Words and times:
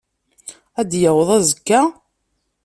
Ad 0.79 0.87
d-yaweḍ 0.89 1.29
azekka? 1.37 1.81